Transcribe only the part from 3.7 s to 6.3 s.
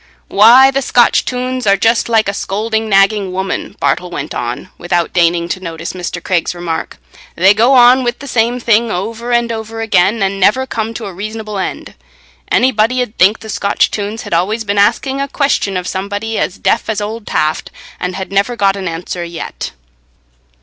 Bartle went on, without deigning to notice Mr.